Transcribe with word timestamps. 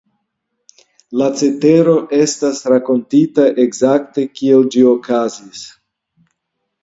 La 1.21 1.25
cetero 1.41 1.93
estas 2.19 2.61
rakontita 2.73 3.45
ekzakte 3.65 4.25
kiel 4.39 4.67
ĝi 4.77 4.81
okazis. 4.95 5.61